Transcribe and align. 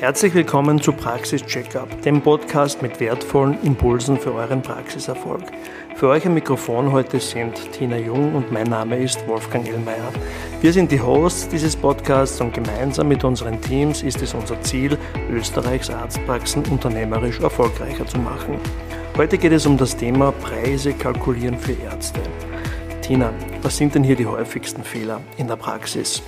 Herzlich 0.00 0.32
willkommen 0.32 0.80
zu 0.80 0.92
Praxis 0.92 1.44
Checkup, 1.44 2.02
dem 2.02 2.22
Podcast 2.22 2.82
mit 2.82 3.00
wertvollen 3.00 3.60
Impulsen 3.64 4.16
für 4.16 4.32
euren 4.32 4.62
Praxiserfolg. 4.62 5.42
Für 5.96 6.10
euch 6.10 6.24
am 6.24 6.34
Mikrofon 6.34 6.92
heute 6.92 7.18
sind 7.18 7.72
Tina 7.72 7.96
Jung 7.96 8.36
und 8.36 8.52
mein 8.52 8.68
Name 8.68 8.96
ist 8.96 9.26
Wolfgang 9.26 9.66
Ellmeier. 9.66 10.12
Wir 10.60 10.72
sind 10.72 10.92
die 10.92 11.00
Hosts 11.00 11.48
dieses 11.48 11.74
Podcasts 11.74 12.40
und 12.40 12.54
gemeinsam 12.54 13.08
mit 13.08 13.24
unseren 13.24 13.60
Teams 13.60 14.04
ist 14.04 14.22
es 14.22 14.34
unser 14.34 14.60
Ziel, 14.60 14.96
Österreichs 15.32 15.90
Arztpraxen 15.90 16.62
unternehmerisch 16.66 17.40
erfolgreicher 17.40 18.06
zu 18.06 18.18
machen. 18.18 18.60
Heute 19.16 19.36
geht 19.36 19.50
es 19.50 19.66
um 19.66 19.76
das 19.76 19.96
Thema 19.96 20.30
Preise 20.30 20.92
kalkulieren 20.92 21.58
für 21.58 21.72
Ärzte. 21.72 22.20
Tina, 23.02 23.32
was 23.62 23.76
sind 23.76 23.96
denn 23.96 24.04
hier 24.04 24.14
die 24.14 24.26
häufigsten 24.26 24.84
Fehler 24.84 25.20
in 25.38 25.48
der 25.48 25.56
Praxis? 25.56 26.22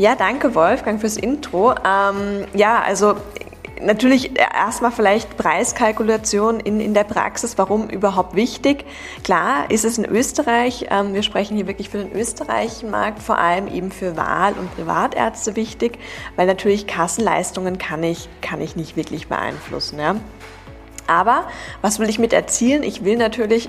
Ja, 0.00 0.14
danke 0.14 0.54
Wolfgang 0.54 0.98
fürs 0.98 1.18
Intro. 1.18 1.74
Ähm, 1.84 2.46
ja, 2.54 2.80
also 2.80 3.16
natürlich 3.82 4.30
erstmal 4.38 4.92
vielleicht 4.92 5.36
Preiskalkulation 5.36 6.58
in, 6.58 6.80
in 6.80 6.94
der 6.94 7.04
Praxis. 7.04 7.58
Warum 7.58 7.90
überhaupt 7.90 8.34
wichtig? 8.34 8.86
Klar 9.24 9.70
ist 9.70 9.84
es 9.84 9.98
in 9.98 10.06
Österreich, 10.06 10.86
ähm, 10.88 11.12
wir 11.12 11.22
sprechen 11.22 11.54
hier 11.54 11.66
wirklich 11.66 11.90
für 11.90 11.98
den 11.98 12.18
österreichischen 12.18 12.90
Markt, 12.90 13.22
vor 13.22 13.36
allem 13.36 13.68
eben 13.68 13.90
für 13.90 14.16
Wahl- 14.16 14.54
und 14.54 14.74
Privatärzte 14.74 15.54
wichtig, 15.54 15.98
weil 16.34 16.46
natürlich 16.46 16.86
Kassenleistungen 16.86 17.76
kann 17.76 18.02
ich, 18.02 18.30
kann 18.40 18.62
ich 18.62 18.76
nicht 18.76 18.96
wirklich 18.96 19.28
beeinflussen. 19.28 19.98
Ja? 19.98 20.16
Aber 21.08 21.44
was 21.82 21.98
will 21.98 22.08
ich 22.08 22.18
mit 22.18 22.32
erzielen? 22.32 22.84
Ich 22.84 23.04
will 23.04 23.18
natürlich 23.18 23.68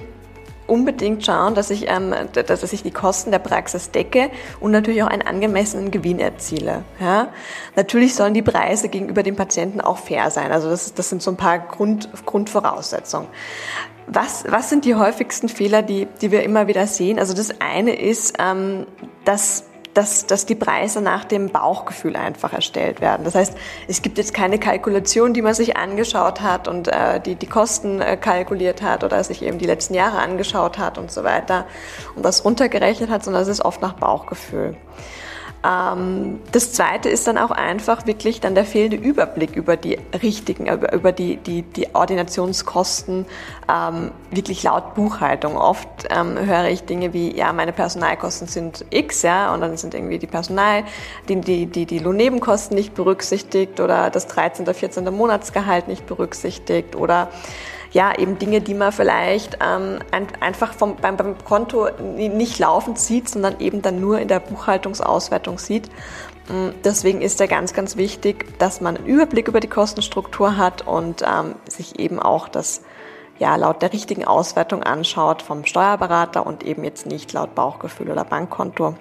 unbedingt 0.71 1.25
schauen, 1.25 1.53
dass 1.53 1.69
ich, 1.69 1.89
ähm, 1.89 2.15
dass 2.31 2.71
ich 2.71 2.81
die 2.81 2.91
Kosten 2.91 3.31
der 3.31 3.39
Praxis 3.39 3.91
decke 3.91 4.31
und 4.61 4.71
natürlich 4.71 5.03
auch 5.03 5.07
einen 5.07 5.21
angemessenen 5.21 5.91
Gewinn 5.91 6.19
erziele. 6.19 6.83
Ja? 6.99 7.27
Natürlich 7.75 8.15
sollen 8.15 8.33
die 8.33 8.41
Preise 8.41 8.87
gegenüber 8.87 9.21
dem 9.21 9.35
Patienten 9.35 9.81
auch 9.81 9.97
fair 9.97 10.31
sein. 10.31 10.51
Also 10.53 10.69
das, 10.69 10.93
das 10.93 11.09
sind 11.09 11.21
so 11.21 11.31
ein 11.31 11.37
paar 11.37 11.59
Grund, 11.59 12.09
Grundvoraussetzungen. 12.25 13.27
Was, 14.07 14.45
was 14.47 14.69
sind 14.69 14.85
die 14.85 14.95
häufigsten 14.95 15.49
Fehler, 15.49 15.81
die, 15.81 16.07
die 16.21 16.31
wir 16.31 16.43
immer 16.43 16.67
wieder 16.67 16.87
sehen? 16.87 17.19
Also 17.19 17.33
das 17.33 17.59
eine 17.59 17.99
ist, 17.99 18.35
ähm, 18.39 18.87
dass 19.25 19.65
dass, 19.93 20.25
dass 20.25 20.45
die 20.45 20.55
Preise 20.55 21.01
nach 21.01 21.25
dem 21.25 21.49
Bauchgefühl 21.49 22.15
einfach 22.15 22.53
erstellt 22.53 23.01
werden. 23.01 23.23
Das 23.23 23.35
heißt, 23.35 23.55
es 23.87 24.01
gibt 24.01 24.17
jetzt 24.17 24.33
keine 24.33 24.59
Kalkulation, 24.59 25.33
die 25.33 25.41
man 25.41 25.53
sich 25.53 25.77
angeschaut 25.77 26.41
hat 26.41 26.67
und 26.67 26.87
äh, 26.87 27.19
die 27.19 27.35
die 27.35 27.47
Kosten 27.47 28.01
äh, 28.01 28.17
kalkuliert 28.17 28.81
hat 28.81 29.03
oder 29.03 29.23
sich 29.23 29.41
eben 29.41 29.57
die 29.57 29.65
letzten 29.65 29.93
Jahre 29.93 30.19
angeschaut 30.19 30.77
hat 30.77 30.97
und 30.97 31.11
so 31.11 31.23
weiter 31.23 31.65
und 32.15 32.23
das 32.23 32.45
runtergerechnet 32.45 33.09
hat, 33.09 33.23
sondern 33.23 33.43
es 33.43 33.47
ist 33.47 33.63
oft 33.63 33.81
nach 33.81 33.93
Bauchgefühl. 33.93 34.75
Ähm, 35.63 36.39
das 36.51 36.73
zweite 36.73 37.09
ist 37.09 37.27
dann 37.27 37.37
auch 37.37 37.51
einfach 37.51 38.07
wirklich 38.07 38.41
dann 38.41 38.55
der 38.55 38.65
fehlende 38.65 38.97
Überblick 38.97 39.55
über 39.55 39.77
die 39.77 39.99
richtigen, 40.21 40.67
über 40.67 41.11
die, 41.11 41.37
die, 41.37 41.61
die 41.61 41.93
Ordinationskosten, 41.93 43.25
ähm, 43.69 44.11
wirklich 44.31 44.63
laut 44.63 44.95
Buchhaltung. 44.95 45.57
Oft 45.57 45.87
ähm, 46.09 46.37
höre 46.37 46.69
ich 46.69 46.83
Dinge 46.83 47.13
wie, 47.13 47.35
ja, 47.35 47.53
meine 47.53 47.73
Personalkosten 47.73 48.47
sind 48.47 48.85
X, 48.89 49.21
ja, 49.21 49.53
und 49.53 49.61
dann 49.61 49.77
sind 49.77 49.93
irgendwie 49.93 50.17
die 50.17 50.27
Personal, 50.27 50.83
die, 51.29 51.39
die, 51.41 51.67
die, 51.67 51.85
die 51.85 51.99
Lohnnebenkosten 51.99 52.75
nicht 52.75 52.95
berücksichtigt 52.95 53.79
oder 53.79 54.09
das 54.09 54.27
13. 54.27 54.63
oder 54.63 54.73
14. 54.73 55.03
Monatsgehalt 55.13 55.87
nicht 55.87 56.07
berücksichtigt 56.07 56.95
oder 56.95 57.29
ja, 57.91 58.17
eben 58.17 58.39
Dinge, 58.39 58.61
die 58.61 58.73
man 58.73 58.91
vielleicht 58.91 59.57
ähm, 59.61 59.99
ein, 60.11 60.27
einfach 60.39 60.73
vom, 60.73 60.95
beim, 60.95 61.17
beim 61.17 61.37
Konto 61.43 61.89
nicht 61.99 62.59
laufend 62.59 62.97
sieht, 62.97 63.29
sondern 63.29 63.59
eben 63.59 63.81
dann 63.81 63.99
nur 63.99 64.19
in 64.19 64.27
der 64.27 64.39
Buchhaltungsauswertung 64.39 65.59
sieht. 65.59 65.89
Mm, 66.47 66.69
deswegen 66.83 67.21
ist 67.21 67.39
da 67.39 67.47
ganz, 67.47 67.73
ganz 67.73 67.97
wichtig, 67.97 68.57
dass 68.59 68.79
man 68.79 68.97
einen 68.97 69.05
Überblick 69.05 69.47
über 69.49 69.59
die 69.59 69.67
Kostenstruktur 69.67 70.57
hat 70.57 70.87
und 70.87 71.21
ähm, 71.23 71.55
sich 71.67 71.99
eben 71.99 72.19
auch 72.19 72.47
das 72.47 72.81
ja, 73.39 73.55
laut 73.55 73.81
der 73.81 73.91
richtigen 73.91 74.23
Auswertung 74.23 74.83
anschaut 74.83 75.41
vom 75.41 75.65
Steuerberater 75.65 76.45
und 76.45 76.63
eben 76.63 76.83
jetzt 76.83 77.07
nicht 77.07 77.33
laut 77.33 77.55
Bauchgefühl 77.55 78.11
oder 78.11 78.23
Bankkonto. 78.23 78.95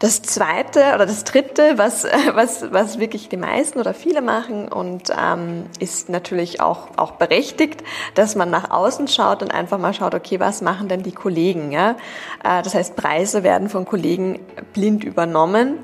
Das 0.00 0.22
zweite 0.22 0.94
oder 0.94 1.04
das 1.04 1.24
dritte, 1.24 1.74
was, 1.76 2.04
was, 2.34 2.72
was 2.72 2.98
wirklich 2.98 3.28
die 3.28 3.36
meisten 3.36 3.78
oder 3.78 3.94
viele 3.94 4.22
machen 4.22 4.66
und 4.66 5.12
ähm, 5.16 5.66
ist 5.78 6.08
natürlich 6.08 6.60
auch, 6.60 6.88
auch 6.96 7.12
berechtigt, 7.12 7.84
dass 8.14 8.34
man 8.34 8.50
nach 8.50 8.70
außen 8.70 9.08
schaut 9.08 9.42
und 9.42 9.52
einfach 9.52 9.78
mal 9.78 9.92
schaut, 9.92 10.14
okay, 10.14 10.40
was 10.40 10.62
machen 10.62 10.88
denn 10.88 11.02
die 11.02 11.12
Kollegen? 11.12 11.70
Ja? 11.70 11.96
Äh, 12.42 12.62
das 12.62 12.74
heißt, 12.74 12.96
Preise 12.96 13.42
werden 13.42 13.68
von 13.68 13.84
Kollegen 13.84 14.40
blind 14.72 15.04
übernommen. 15.04 15.78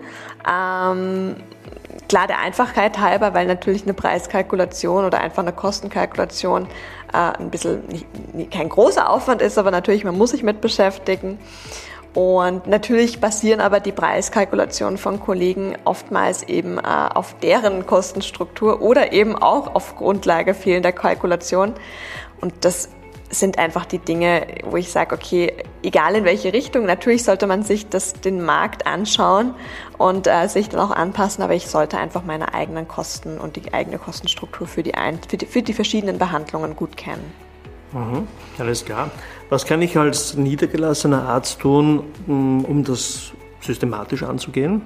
Ähm, 0.51 1.37
klar, 2.09 2.27
der 2.27 2.39
Einfachheit 2.39 2.99
halber, 2.99 3.35
weil 3.35 3.47
natürlich 3.47 3.83
eine 3.83 3.93
Preiskalkulation 3.93 5.05
oder 5.05 5.21
einfach 5.21 5.43
eine 5.43 5.53
Kostenkalkulation 5.53 6.69
äh, 7.13 7.39
ein 7.39 7.51
bisschen 7.51 7.87
nicht, 7.89 8.51
kein 8.51 8.71
großer 8.71 9.11
Aufwand 9.11 9.43
ist, 9.43 9.59
aber 9.59 9.71
natürlich, 9.71 10.05
man 10.05 10.17
muss 10.17 10.31
sich 10.31 10.43
mit 10.43 10.63
beschäftigen. 10.63 11.39
Und 12.17 12.67
natürlich 12.67 13.21
basieren 13.21 13.61
aber 13.61 13.79
die 13.79 13.93
Preiskalkulationen 13.93 14.97
von 14.97 15.21
Kollegen 15.21 15.77
oftmals 15.85 16.45
eben 16.45 16.79
äh, 16.79 16.83
auf 16.83 17.39
deren 17.41 17.85
Kostenstruktur 17.85 18.81
oder 18.81 19.13
eben 19.13 19.37
auch 19.37 19.75
auf 19.75 19.97
Grundlage 19.97 20.55
fehlender 20.55 20.93
Kalkulation. 20.93 21.75
Und 22.41 22.55
das 22.65 22.89
sind 23.29 23.59
einfach 23.59 23.85
die 23.85 23.99
Dinge, 23.99 24.47
wo 24.65 24.79
ich 24.79 24.91
sage, 24.91 25.15
okay, 25.15 25.53
egal 25.83 26.15
in 26.15 26.25
welche 26.25 26.55
Richtung, 26.55 26.87
natürlich 26.87 27.23
sollte 27.23 27.47
man 27.47 27.63
sich 27.65 27.91
das, 27.91 28.15
den 28.15 28.43
Markt 28.43 28.87
anschauen 28.87 29.55
und 29.99 30.27
äh, 30.27 30.49
sich 30.49 30.71
dann 30.71 30.81
auch 30.81 30.93
anpassen, 30.93 31.45
aber 31.45 31.53
ich 31.53 31.67
sollte 31.67 31.99
einfach 31.99 32.25
meine 32.25 32.55
eigenen 32.55 32.89
Kosten 32.89 33.37
und 33.37 33.57
die 33.57 33.75
eigene 33.75 33.99
Kostenstruktur 33.99 34.67
für 34.67 34.83
die, 34.83 34.95
ein, 34.95 35.21
für 35.29 35.37
die, 35.37 35.45
für 35.45 35.61
die 35.61 35.75
verschiedenen 35.75 36.17
Behandlungen 36.17 36.77
gut 36.77 36.97
kennen. 36.97 37.31
Mhm, 37.93 38.27
alles 38.59 38.85
klar. 38.87 39.11
Was 39.49 39.65
kann 39.65 39.81
ich 39.83 39.97
als 39.97 40.35
niedergelassener 40.35 41.29
Arzt 41.29 41.61
tun, 41.61 42.03
mm, 42.27 42.65
um 42.65 42.85
das 42.85 43.33
systematisch 43.61 44.23
anzugehen? 44.23 44.83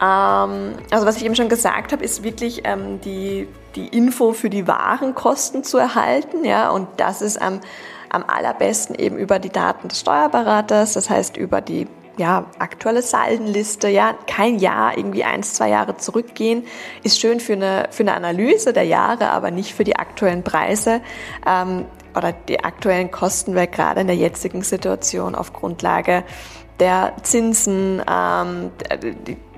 Ähm, 0.00 0.74
also 0.90 1.06
was 1.06 1.16
ich 1.16 1.24
eben 1.24 1.36
schon 1.36 1.50
gesagt 1.50 1.92
habe, 1.92 2.02
ist 2.02 2.22
wirklich 2.22 2.62
ähm, 2.64 3.00
die, 3.02 3.48
die 3.76 3.88
Info 3.88 4.32
für 4.32 4.48
die 4.48 4.66
Warenkosten 4.66 5.62
zu 5.62 5.76
erhalten. 5.76 6.44
Ja, 6.44 6.70
und 6.70 6.88
das 6.96 7.20
ist 7.20 7.40
am, 7.40 7.60
am 8.08 8.24
allerbesten 8.26 8.96
eben 8.96 9.18
über 9.18 9.38
die 9.38 9.50
Daten 9.50 9.88
des 9.88 10.00
Steuerberaters, 10.00 10.94
das 10.94 11.10
heißt 11.10 11.36
über 11.36 11.60
die 11.60 11.86
ja, 12.16 12.46
aktuelle 12.58 13.02
Saldenliste, 13.02 13.88
ja, 13.88 14.14
kein 14.26 14.58
Jahr, 14.58 14.96
irgendwie 14.96 15.24
eins, 15.24 15.54
zwei 15.54 15.70
Jahre 15.70 15.96
zurückgehen, 15.96 16.64
ist 17.02 17.18
schön 17.18 17.40
für 17.40 17.54
eine, 17.54 17.88
für 17.90 18.02
eine 18.02 18.14
Analyse 18.14 18.72
der 18.72 18.84
Jahre, 18.84 19.30
aber 19.30 19.50
nicht 19.50 19.74
für 19.74 19.84
die 19.84 19.96
aktuellen 19.96 20.42
Preise 20.42 21.00
ähm, 21.46 21.86
oder 22.16 22.32
die 22.32 22.62
aktuellen 22.62 23.10
Kosten, 23.10 23.54
weil 23.54 23.66
gerade 23.66 24.00
in 24.00 24.06
der 24.06 24.16
jetzigen 24.16 24.62
Situation 24.62 25.34
auf 25.34 25.52
Grundlage 25.52 26.24
der 26.80 27.12
Zinsen, 27.22 28.02
ähm, 28.10 28.70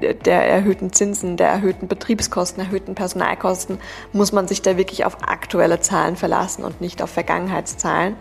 der, 0.00 0.14
der 0.14 0.48
erhöhten 0.48 0.92
Zinsen, 0.92 1.36
der 1.36 1.48
erhöhten 1.48 1.86
Betriebskosten, 1.86 2.62
erhöhten 2.62 2.94
Personalkosten, 2.94 3.78
muss 4.12 4.32
man 4.32 4.48
sich 4.48 4.60
da 4.60 4.76
wirklich 4.76 5.04
auf 5.04 5.16
aktuelle 5.22 5.80
Zahlen 5.80 6.16
verlassen 6.16 6.64
und 6.64 6.80
nicht 6.80 7.00
auf 7.00 7.10
Vergangenheitszahlen. 7.10 8.16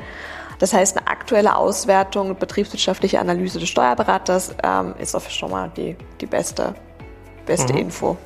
Das 0.60 0.74
heißt, 0.74 0.96
eine 0.96 1.08
aktuelle 1.08 1.56
Auswertung, 1.56 2.38
betriebswirtschaftliche 2.38 3.20
Analyse 3.20 3.60
des 3.60 3.70
Steuerberaters 3.70 4.54
ähm, 4.64 4.94
ist 5.00 5.16
auch 5.16 5.28
schon 5.28 5.50
mal 5.50 5.72
die, 5.76 5.98
die 6.22 6.28
beste, 6.28 6.76
beste 7.48 7.74
mhm. 7.74 7.80
Info. 7.80 8.18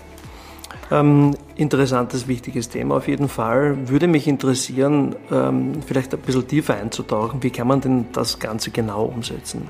Ähm, 0.92 1.36
interessantes, 1.56 2.28
wichtiges 2.28 2.70
Thema 2.70 2.98
auf 2.98 3.08
jeden 3.08 3.30
Fall. 3.30 3.90
Würde 3.90 4.08
mich 4.08 4.28
interessieren, 4.28 5.16
ähm, 5.32 5.82
vielleicht 5.86 6.14
ein 6.14 6.20
bisschen 6.20 6.48
tiefer 6.48 6.76
einzutauchen. 6.76 7.42
Wie 7.42 7.50
kann 7.50 7.68
man 7.68 7.82
denn 7.82 8.08
das 8.12 8.40
Ganze 8.40 8.72
genau 8.72 9.06
umsetzen? 9.06 9.70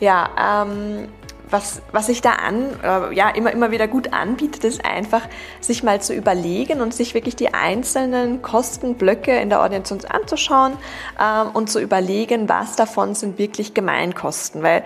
Ja, 0.00 0.64
ähm, 0.64 1.08
was, 1.50 1.82
was 1.92 2.06
sich 2.06 2.20
da 2.20 2.32
an, 2.32 2.64
äh, 2.82 3.14
ja, 3.14 3.28
immer, 3.30 3.52
immer 3.52 3.70
wieder 3.70 3.86
gut 3.86 4.12
anbietet, 4.12 4.64
ist 4.64 4.84
einfach, 4.84 5.22
sich 5.60 5.84
mal 5.84 6.02
zu 6.02 6.12
überlegen 6.12 6.80
und 6.80 6.92
sich 6.92 7.14
wirklich 7.14 7.36
die 7.36 7.54
einzelnen 7.54 8.42
Kostenblöcke 8.42 9.36
in 9.36 9.50
der 9.50 9.60
Ordination 9.60 10.00
anzuschauen 10.08 10.72
ähm, 11.20 11.50
und 11.52 11.70
zu 11.70 11.80
überlegen, 11.80 12.48
was 12.48 12.74
davon 12.74 13.14
sind 13.14 13.38
wirklich 13.38 13.72
Gemeinkosten, 13.72 14.62
weil 14.64 14.84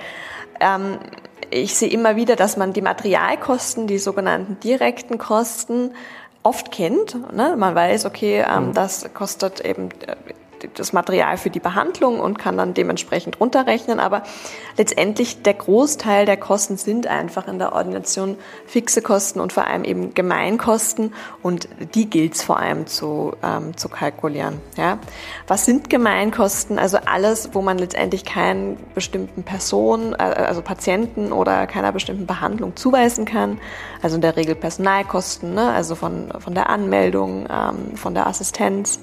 ähm, 0.61 0.99
ich 1.51 1.75
sehe 1.75 1.89
immer 1.89 2.17
wieder, 2.17 2.37
dass 2.37 2.57
man 2.57 2.73
die 2.73 2.83
Materialkosten, 2.83 3.87
die 3.87 3.99
sogenannten 3.99 4.59
direkten 4.61 5.19
Kosten, 5.19 5.93
oft 6.43 6.71
kennt. 6.71 7.17
Ne? 7.35 7.57
Man 7.57 7.75
weiß, 7.75 8.07
okay, 8.07 8.45
ähm, 8.49 8.69
mhm. 8.69 8.75
das 8.75 9.13
kostet 9.13 9.61
eben 9.61 9.91
äh, 10.07 10.17
das 10.75 10.93
Material 10.93 11.37
für 11.37 11.51
die 11.51 11.61
Behandlung 11.61 12.21
und 12.21 12.39
kann 12.39 12.57
dann 12.57 12.75
dementsprechend 12.75 13.41
runterrechnen. 13.41 14.01
Aber 14.01 14.23
letztendlich 14.77 15.43
der 15.43 15.55
Großteil 15.55 16.27
der 16.27 16.37
Kosten 16.37 16.77
sind 16.77 17.07
einfach 17.07 17.49
in 17.49 17.59
der 17.59 17.73
Ordination 17.73 18.37
fixe 18.67 19.03
Kosten 19.03 19.41
und 19.41 19.53
vor 19.53 19.67
allem 19.67 19.85
eben 19.85 20.15
Gemeinkosten 20.15 21.13
und 21.43 21.69
die 21.95 22.09
gilt 22.09 22.35
es 22.35 22.43
vor 22.43 22.59
allem 22.59 22.87
zu, 22.87 23.33
ähm, 23.43 23.77
zu 23.77 23.89
kalkulieren. 23.89 24.61
Ja. 24.77 24.99
Was 25.47 25.65
sind 25.65 25.91
Gemeinkosten? 25.91 26.79
Also 26.79 26.99
alles, 27.05 27.51
wo 27.53 27.63
man 27.63 27.79
letztendlich 27.79 28.25
keinen 28.25 28.77
bestimmten 28.95 29.43
Person, 29.43 30.15
äh, 30.15 30.23
also 30.23 30.63
Patienten 30.63 31.33
oder 31.33 31.67
keiner 31.67 31.93
bestimmten 31.93 32.27
Behandlung 32.27 32.77
zuweisen 32.77 33.25
kann. 33.25 33.59
Also 34.03 34.17
in 34.17 34.23
der 34.23 34.37
Regel 34.37 34.55
Personalkosten, 34.55 35.55
ne? 35.55 35.73
also 35.73 35.95
von, 35.95 36.33
von 36.39 36.55
der 36.55 36.71
Anmeldung, 36.71 37.47
ähm, 37.51 37.97
von 37.97 38.15
der 38.15 38.27
Assistenz 38.27 39.01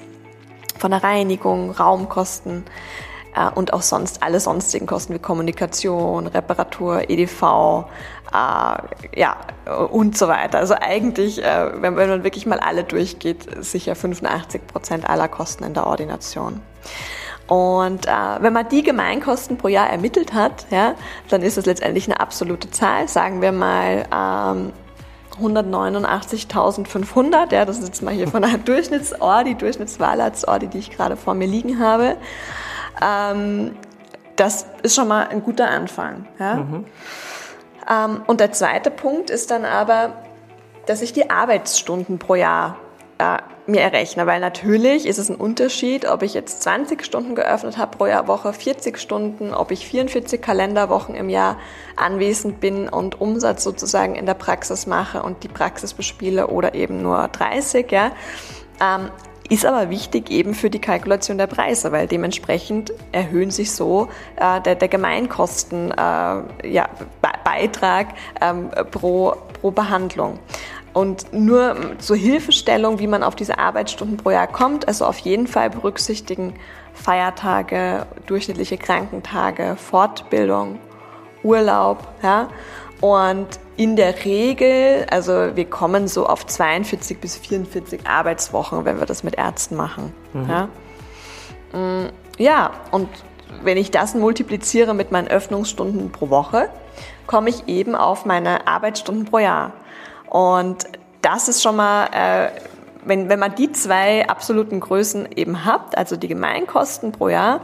von 0.78 0.92
der 0.92 1.04
Reinigung, 1.04 1.72
Raumkosten 1.72 2.66
äh, 3.36 3.50
und 3.54 3.74
auch 3.74 3.82
sonst 3.82 4.24
alle 4.24 4.40
sonstigen 4.40 4.86
Kosten 4.88 5.14
wie 5.14 5.20
Kommunikation, 5.20 6.28
Reparatur, 6.28 7.10
EDV, 7.10 7.86
äh, 8.32 9.20
ja 9.20 9.38
und 9.92 10.18
so 10.18 10.28
weiter. 10.28 10.60
Also 10.60 10.76
eigentlich, 10.80 11.44
äh, 11.44 11.82
wenn, 11.82 11.96
wenn 11.96 12.10
man 12.10 12.24
wirklich 12.24 12.46
mal 12.46 12.60
alle 12.60 12.84
durchgeht, 12.84 13.48
sicher 13.64 13.96
85 13.96 14.68
Prozent 14.68 15.10
aller 15.10 15.28
Kosten 15.28 15.64
in 15.64 15.74
der 15.74 15.88
Ordination. 15.88 16.62
Und 17.48 18.08
äh, 18.08 18.12
wenn 18.40 18.54
man 18.54 18.68
die 18.70 18.82
Gemeinkosten 18.82 19.58
pro 19.58 19.68
Jahr 19.68 19.90
ermittelt 19.90 20.34
hat, 20.34 20.66
ja, 20.72 20.96
dann 21.30 21.44
ist 21.44 21.58
das 21.58 21.68
letztendlich 21.68 22.08
eine 22.08 22.20
absolute 22.20 22.72
Zahl. 22.72 23.08
Sagen 23.08 23.42
wir 23.42 23.52
mal 23.52 24.06
ähm, 24.12 24.74
189.500, 25.42 27.54
ja, 27.54 27.66
das 27.66 27.80
ist 27.80 27.88
jetzt 27.88 28.02
mal 28.02 28.14
hier 28.14 28.28
von 28.28 28.44
einer 28.44 28.58
Durchschnittsordi, 28.58 29.56
Durchschnittswahlarztordi, 29.56 30.68
die 30.68 30.80
ich 30.80 30.92
gerade 30.92 31.18
vor 31.18 31.34
mir 31.34 31.48
liegen 31.48 31.80
habe. 31.80 32.18
Ähm, 33.02 33.76
das 34.36 34.66
ist 34.84 34.96
schon 34.96 35.08
mal 35.08 35.28
ein 35.28 35.44
guter 35.44 35.70
Anfang. 35.70 36.28
Ja? 36.40 36.56
Mhm. 36.56 36.86
Ähm, 37.90 38.22
und 38.28 38.40
der 38.40 38.52
zweite 38.52 38.92
Punkt 38.92 39.30
ist 39.30 39.52
dann 39.52 39.66
aber, 39.66 40.14
dass 40.86 41.02
ich 41.02 41.14
die 41.14 41.30
Arbeitsstunden 41.30 42.20
pro 42.20 42.36
Jahr 42.36 42.78
äh, 43.18 43.38
mir 43.68 43.82
errechne, 43.82 44.28
weil 44.28 44.40
natürlich 44.40 45.08
ist 45.08 45.18
es 45.18 45.30
ein 45.30 45.36
Unterschied, 45.36 46.08
ob 46.08 46.22
ich 46.22 46.34
jetzt 46.34 46.62
20 46.64 47.04
Stunden 47.04 47.36
geöffnet 47.36 47.78
habe 47.78 47.98
pro 47.98 48.06
Jahr 48.06 48.28
Woche, 48.28 48.54
40 48.54 48.98
Stunden, 49.00 49.54
ob 49.54 49.72
ich 49.72 49.88
44 49.88 50.42
Kalenderwochen 50.42 51.16
im 51.16 51.30
Jahr 51.30 51.58
anwesend 51.96 52.60
bin 52.60 52.88
und 52.90 53.20
Umsatz 53.22 53.64
sozusagen 53.64 54.16
in 54.16 54.26
der 54.26 54.34
Praxis 54.36 54.86
mache 54.86 55.24
und 55.24 55.44
die 55.44 55.48
Praxis 55.48 55.94
bespiele 55.94 56.48
oder 56.48 56.76
eben 56.76 57.02
nur 57.02 57.28
30, 57.28 57.92
ja. 57.92 58.12
Ähm, 58.82 59.10
ist 59.48 59.66
aber 59.66 59.90
wichtig 59.92 60.32
eben 60.32 60.56
für 60.56 60.70
die 60.72 60.80
Kalkulation 60.80 61.38
der 61.38 61.48
Preise, 61.48 61.92
weil 61.92 62.08
dementsprechend 62.08 62.92
erhöhen 63.12 63.52
sich 63.52 63.72
so 63.72 64.10
äh, 64.38 64.60
der, 64.62 64.74
der 64.76 64.88
Gemeinkostenbeitrag 64.88 66.48
äh, 66.62 66.68
ja, 66.68 66.90
ähm, 68.42 68.72
pro, 68.90 69.36
pro 69.62 69.70
Behandlung. 69.70 70.40
Und 70.96 71.34
nur 71.34 71.76
zur 71.98 72.16
Hilfestellung, 72.16 73.00
wie 73.00 73.08
man 73.08 73.22
auf 73.22 73.36
diese 73.36 73.60
Arbeitsstunden 73.60 74.16
pro 74.16 74.30
Jahr 74.30 74.48
kommt, 74.48 74.88
also 74.88 75.06
auf 75.06 75.18
jeden 75.18 75.46
Fall 75.46 75.70
berücksichtigen 75.70 76.54
Feiertage, 76.94 78.06
durchschnittliche 78.28 78.78
Krankentage, 78.78 79.76
Fortbildung, 79.76 80.80
Urlaub, 81.44 82.08
ja. 82.24 82.48
Und 83.02 83.46
in 83.76 83.98
der 83.98 84.24
Regel, 84.24 85.06
also 85.12 85.58
wir 85.58 85.66
kommen 85.66 86.08
so 86.08 86.28
auf 86.28 86.46
42 86.46 87.20
bis 87.20 87.36
44 87.36 88.08
Arbeitswochen, 88.08 88.86
wenn 88.86 88.98
wir 88.98 89.06
das 89.06 89.22
mit 89.22 89.36
Ärzten 89.36 89.76
machen. 89.76 90.14
Mhm. 90.32 90.50
Ja? 90.50 90.70
Mm, 91.78 92.10
ja, 92.38 92.72
und 92.92 93.10
wenn 93.64 93.76
ich 93.76 93.92
das 93.92 94.16
multipliziere 94.16 94.94
mit 94.94 95.12
meinen 95.12 95.28
Öffnungsstunden 95.28 96.14
pro 96.14 96.30
Woche, 96.30 96.70
komme 97.28 97.50
ich 97.50 97.68
eben 97.68 97.96
auf 97.96 98.26
meine 98.26 98.66
Arbeitsstunden 98.66 99.26
pro 99.26 99.40
Jahr. 99.40 99.74
Und 100.30 100.86
das 101.22 101.48
ist 101.48 101.62
schon 101.62 101.76
mal, 101.76 102.08
äh, 102.12 102.50
wenn, 103.04 103.30
wenn 103.30 103.40
man 103.40 103.56
die 103.56 103.72
zwei 103.72 104.28
absoluten 104.28 104.80
Größen 104.80 105.30
eben 105.36 105.66
hat, 105.66 105.98
also 105.98 106.16
die 106.16 106.28
Gemeinkosten 106.28 107.12
pro 107.12 107.30
Jahr 107.30 107.62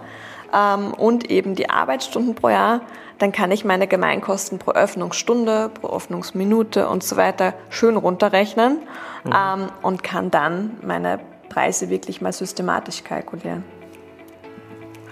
ähm, 0.53 0.93
und 0.93 1.29
eben 1.29 1.55
die 1.55 1.69
Arbeitsstunden 1.69 2.35
pro 2.35 2.49
Jahr, 2.49 2.81
dann 3.17 3.31
kann 3.31 3.51
ich 3.51 3.63
meine 3.63 3.87
Gemeinkosten 3.87 4.57
pro 4.57 4.71
Öffnungsstunde, 4.71 5.69
pro 5.69 5.95
Öffnungsminute 5.95 6.87
und 6.87 7.03
so 7.03 7.17
weiter 7.17 7.53
schön 7.69 7.95
runterrechnen 7.97 8.79
mhm. 9.23 9.31
ähm, 9.31 9.67
und 9.83 10.03
kann 10.03 10.31
dann 10.31 10.77
meine 10.81 11.19
Preise 11.49 11.89
wirklich 11.89 12.21
mal 12.21 12.33
systematisch 12.33 13.03
kalkulieren. 13.03 13.63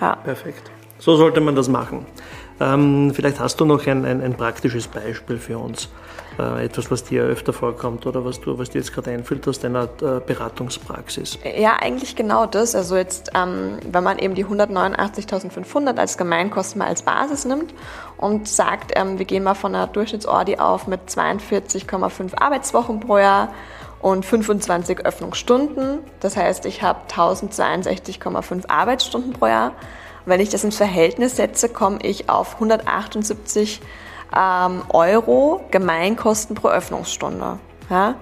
Ja. 0.01 0.15
Perfekt. 0.15 0.71
So 0.97 1.15
sollte 1.17 1.41
man 1.41 1.55
das 1.55 1.67
machen. 1.67 2.05
Ähm, 2.59 3.11
vielleicht 3.13 3.39
hast 3.39 3.59
du 3.59 3.65
noch 3.65 3.85
ein, 3.87 4.05
ein, 4.05 4.21
ein 4.21 4.33
praktisches 4.33 4.87
Beispiel 4.87 5.37
für 5.37 5.57
uns 5.57 5.89
äh, 6.37 6.65
etwas, 6.65 6.89
was 6.91 7.03
dir 7.03 7.23
öfter 7.23 7.53
vorkommt 7.53 8.05
oder 8.05 8.23
was 8.25 8.39
du, 8.39 8.57
was 8.57 8.69
dir 8.69 8.79
jetzt 8.79 8.93
gerade 8.93 9.11
einfällt 9.11 9.47
aus 9.47 9.59
deiner 9.59 9.83
äh, 9.83 10.19
Beratungspraxis? 10.25 11.39
Ja, 11.57 11.77
eigentlich 11.79 12.15
genau 12.15 12.45
das. 12.45 12.75
Also 12.75 12.95
jetzt, 12.95 13.31
ähm, 13.35 13.77
wenn 13.91 14.03
man 14.03 14.19
eben 14.19 14.35
die 14.35 14.45
189.500 14.45 15.97
als 15.97 16.17
Gemeinkosten 16.17 16.79
mal 16.79 16.87
als 16.87 17.01
Basis 17.01 17.45
nimmt 17.45 17.73
und 18.17 18.47
sagt, 18.47 18.91
ähm, 18.95 19.19
wir 19.19 19.25
gehen 19.25 19.43
mal 19.43 19.55
von 19.55 19.75
einer 19.75 19.87
Durchschnittsordi 19.87 20.57
auf 20.57 20.87
mit 20.87 21.01
42,5 21.09 22.37
Arbeitswochen 22.37 22.99
pro 22.99 23.17
Jahr 23.17 23.53
und 24.01 24.25
25 24.25 25.05
Öffnungsstunden. 25.05 25.99
Das 26.19 26.37
heißt, 26.37 26.65
ich 26.65 26.83
habe 26.83 26.99
1062,5 27.09 28.69
Arbeitsstunden 28.69 29.33
pro 29.33 29.47
Jahr. 29.47 29.73
Wenn 30.29 30.39
ich 30.39 30.49
das 30.49 30.63
ins 30.63 30.77
Verhältnis 30.77 31.35
setze, 31.35 31.69
komme 31.69 31.99
ich 32.01 32.29
auf 32.29 32.55
178 32.55 33.81
ähm, 34.35 34.81
Euro 34.89 35.61
Gemeinkosten 35.71 36.55
pro 36.55 36.69
Öffnungsstunde. 36.69 37.59
Ja? 37.89 38.15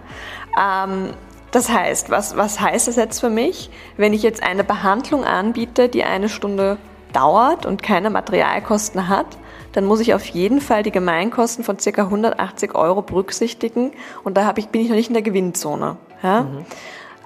Ähm, 0.59 1.09
das 1.51 1.69
heißt, 1.69 2.09
was, 2.09 2.35
was 2.35 2.59
heißt 2.59 2.87
das 2.87 2.95
jetzt 2.95 3.19
für 3.19 3.29
mich? 3.29 3.69
Wenn 3.95 4.13
ich 4.13 4.23
jetzt 4.23 4.43
eine 4.43 4.63
Behandlung 4.63 5.23
anbiete, 5.23 5.89
die 5.89 6.03
eine 6.03 6.29
Stunde 6.29 6.77
dauert 7.13 7.65
und 7.65 7.83
keine 7.83 8.09
Materialkosten 8.09 9.07
hat, 9.07 9.37
dann 9.73 9.85
muss 9.85 9.99
ich 9.99 10.13
auf 10.13 10.25
jeden 10.25 10.61
Fall 10.61 10.83
die 10.83 10.91
Gemeinkosten 10.91 11.63
von 11.63 11.77
ca. 11.77 12.01
180 12.01 12.75
Euro 12.75 13.01
berücksichtigen 13.01 13.91
und 14.23 14.35
da 14.35 14.53
ich, 14.57 14.69
bin 14.69 14.81
ich 14.81 14.89
noch 14.89 14.95
nicht 14.95 15.09
in 15.09 15.13
der 15.13 15.23
Gewinnzone. 15.23 15.97
Ja? 16.23 16.43
Mhm. 16.43 16.65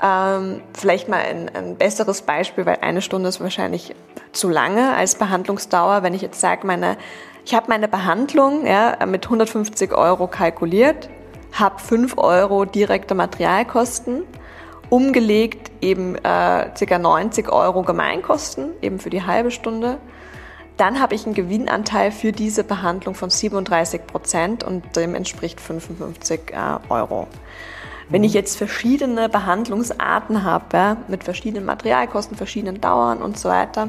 Ähm, 0.02 0.62
vielleicht 0.74 1.10
mal 1.10 1.20
ein, 1.20 1.50
ein, 1.54 1.76
besseres 1.78 2.24
Beispiel, 2.24 2.66
weil 2.66 2.80
eine 2.82 3.02
Stunde 3.02 3.30
ist 3.30 3.40
wahrscheinlich 3.40 3.94
zu 4.32 4.50
lange 4.50 4.96
als 4.96 5.16
Behandlungsdauer. 5.16 6.02
Wenn 6.02 6.14
ich 6.14 6.22
jetzt 6.22 6.42
sage, 6.42 6.66
meine 6.66 6.98
ich 7.44 7.56
habe 7.56 7.68
meine 7.70 7.88
Behandlung 7.88 8.66
ja, 8.66 8.98
mit 9.06 9.26
150 9.26 9.94
Euro 9.94 10.28
kalkuliert, 10.28 11.10
habe 11.54 11.80
5 11.80 12.18
Euro 12.18 12.66
direkte 12.66 13.16
Materialkosten, 13.16 14.24
umgelegt 14.90 15.72
eben 15.82 16.16
äh, 16.16 16.20
ca. 16.70 16.98
90 17.00 17.52
Euro 17.52 17.82
Gemeinkosten, 17.82 18.72
eben 18.82 19.00
für 19.00 19.10
die 19.10 19.26
halbe 19.26 19.50
Stunde. 19.50 19.98
Dann 20.78 21.00
habe 21.00 21.16
ich 21.16 21.26
einen 21.26 21.36
Gewinnanteil 21.36 22.12
für 22.12 22.32
diese 22.32 22.64
Behandlung 22.64 23.16
von 23.16 23.30
37 23.30 24.06
Prozent 24.06 24.64
und 24.64 24.96
dem 24.96 25.16
entspricht 25.16 25.60
55 25.60 26.52
äh, 26.52 26.56
Euro. 26.90 27.28
Wenn 28.12 28.26
ich 28.26 28.34
jetzt 28.34 28.58
verschiedene 28.58 29.30
Behandlungsarten 29.30 30.44
habe, 30.44 30.66
ja, 30.74 30.98
mit 31.08 31.24
verschiedenen 31.24 31.66
Materialkosten, 31.66 32.36
verschiedenen 32.36 32.82
Dauern 32.82 33.20
und 33.20 33.40
so 33.40 33.48
weiter, 33.48 33.88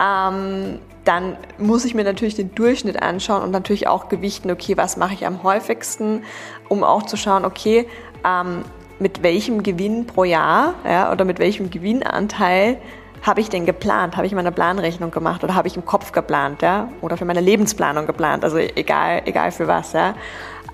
ähm, 0.00 0.78
dann 1.04 1.36
muss 1.58 1.84
ich 1.84 1.94
mir 1.94 2.04
natürlich 2.04 2.36
den 2.36 2.54
Durchschnitt 2.54 3.02
anschauen 3.02 3.42
und 3.42 3.50
natürlich 3.50 3.88
auch 3.88 4.08
gewichten, 4.08 4.50
okay, 4.52 4.76
was 4.76 4.96
mache 4.96 5.14
ich 5.14 5.26
am 5.26 5.42
häufigsten, 5.42 6.22
um 6.68 6.84
auch 6.84 7.02
zu 7.02 7.16
schauen, 7.16 7.44
okay, 7.44 7.88
ähm, 8.24 8.62
mit 9.00 9.24
welchem 9.24 9.64
Gewinn 9.64 10.06
pro 10.06 10.22
Jahr 10.22 10.74
ja, 10.84 11.10
oder 11.10 11.24
mit 11.24 11.40
welchem 11.40 11.70
Gewinnanteil 11.70 12.78
habe 13.22 13.40
ich 13.40 13.48
denn 13.48 13.66
geplant? 13.66 14.16
Habe 14.16 14.26
ich 14.26 14.34
meine 14.34 14.52
Planrechnung 14.52 15.10
gemacht 15.10 15.42
oder 15.42 15.56
habe 15.56 15.66
ich 15.66 15.76
im 15.76 15.84
Kopf 15.84 16.12
geplant, 16.12 16.62
ja? 16.62 16.88
Oder 17.00 17.16
für 17.16 17.24
meine 17.24 17.40
Lebensplanung 17.40 18.06
geplant? 18.06 18.44
Also 18.44 18.58
egal, 18.58 19.22
egal 19.24 19.50
für 19.50 19.66
was, 19.66 19.92
ja. 19.92 20.14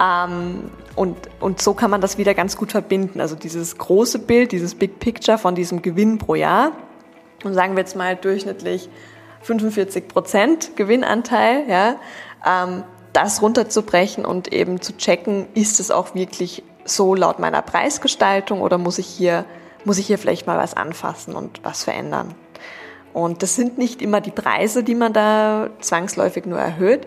Ähm, 0.02 0.70
und, 0.98 1.16
und 1.38 1.62
so 1.62 1.74
kann 1.74 1.92
man 1.92 2.00
das 2.00 2.18
wieder 2.18 2.34
ganz 2.34 2.56
gut 2.56 2.72
verbinden. 2.72 3.20
Also 3.20 3.36
dieses 3.36 3.78
große 3.78 4.18
Bild, 4.18 4.50
dieses 4.50 4.74
Big 4.74 4.98
Picture 4.98 5.38
von 5.38 5.54
diesem 5.54 5.80
Gewinn 5.80 6.18
pro 6.18 6.34
Jahr. 6.34 6.72
Und 7.44 7.54
sagen 7.54 7.76
wir 7.76 7.80
jetzt 7.80 7.94
mal 7.94 8.16
durchschnittlich 8.16 8.88
45 9.42 10.08
Prozent 10.08 10.76
Gewinnanteil, 10.76 11.64
ja, 11.68 12.00
ähm, 12.44 12.82
das 13.12 13.40
runterzubrechen 13.42 14.24
und 14.24 14.52
eben 14.52 14.80
zu 14.80 14.96
checken, 14.96 15.46
ist 15.54 15.78
es 15.78 15.92
auch 15.92 16.16
wirklich 16.16 16.64
so 16.84 17.14
laut 17.14 17.38
meiner 17.38 17.62
Preisgestaltung 17.62 18.60
oder 18.60 18.76
muss 18.76 18.98
ich 18.98 19.06
hier, 19.06 19.44
muss 19.84 19.98
ich 19.98 20.06
hier 20.08 20.18
vielleicht 20.18 20.48
mal 20.48 20.58
was 20.58 20.74
anfassen 20.74 21.36
und 21.36 21.60
was 21.62 21.84
verändern? 21.84 22.34
Und 23.12 23.44
das 23.44 23.54
sind 23.54 23.78
nicht 23.78 24.02
immer 24.02 24.20
die 24.20 24.32
Preise, 24.32 24.82
die 24.82 24.96
man 24.96 25.12
da 25.12 25.70
zwangsläufig 25.80 26.44
nur 26.44 26.58
erhöht. 26.58 27.06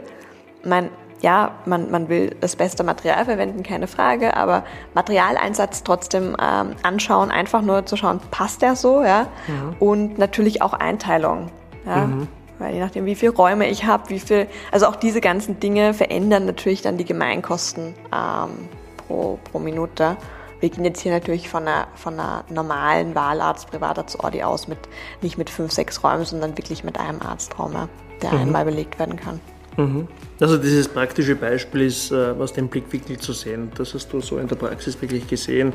Ich 0.62 0.70
meine, 0.70 0.92
ja, 1.22 1.52
man, 1.66 1.92
man 1.92 2.10
will 2.10 2.36
das 2.42 2.56
beste 2.56 2.84
Material 2.84 3.26
verwenden, 3.26 3.64
keine 3.64 3.88
Frage, 3.88 4.36
aber 4.36 4.64
Materialeinsatz 4.96 5.84
trotzdem 5.84 6.36
ähm, 6.42 6.76
anschauen, 6.84 7.32
einfach 7.32 7.62
nur 7.62 7.86
zu 7.86 7.96
schauen, 7.96 8.20
passt 8.32 8.62
der 8.62 8.76
so, 8.76 9.04
ja? 9.04 9.28
Mhm. 9.48 9.76
Und 9.80 10.18
natürlich 10.18 10.62
auch 10.62 10.74
Einteilung. 10.74 11.52
Ja? 11.86 12.08
Mhm. 12.08 12.28
Weil 12.60 12.74
je 12.74 12.80
nachdem, 12.80 13.06
wie 13.06 13.16
viele 13.16 13.34
Räume 13.34 13.68
ich 13.68 13.86
habe, 13.86 14.10
wie 14.10 14.20
viel, 14.20 14.48
also 14.72 14.88
auch 14.88 14.96
diese 14.96 15.22
ganzen 15.22 15.60
Dinge 15.60 15.94
verändern 15.94 16.46
natürlich 16.46 16.82
dann 16.82 16.98
die 16.98 17.06
Gemeinkosten 17.06 17.94
ähm, 18.14 18.70
pro, 19.08 19.40
pro 19.52 19.60
Minute. 19.60 20.18
Wir 20.60 20.70
gehen 20.70 20.86
jetzt 20.86 21.02
hier 21.02 21.12
natürlich 21.12 21.50
von 21.50 21.68
einer, 21.68 21.88
von 21.96 22.20
einer 22.20 22.44
normalen 22.50 23.16
Wahlarzt, 23.16 23.70
Privatarzt 23.72 24.20
Ordi 24.20 24.44
aus, 24.44 24.68
mit, 24.68 24.78
nicht 25.22 25.40
mit 25.40 25.50
fünf, 25.50 25.72
sechs 25.72 26.04
Räumen, 26.04 26.24
sondern 26.24 26.56
wirklich 26.56 26.84
mit 26.84 27.00
einem 27.00 27.20
Arztraum, 27.22 27.74
der 28.22 28.32
mhm. 28.32 28.40
einmal 28.40 28.66
belegt 28.66 29.00
werden 29.00 29.18
kann. 29.18 29.40
Mhm. 29.78 30.08
Also 30.40 30.58
dieses 30.58 30.88
praktische 30.88 31.36
Beispiel 31.36 31.82
ist 31.82 32.12
äh, 32.12 32.34
aus 32.38 32.54
dem 32.54 32.68
Blickwinkel 32.68 33.18
zu 33.18 33.34
sehen. 33.34 33.72
Das 33.78 33.94
hast 33.94 34.12
du 34.12 34.22
so 34.22 34.38
in 34.38 34.48
der 34.48 34.56
Praxis 34.56 35.02
wirklich 35.02 35.28
gesehen. 35.28 35.74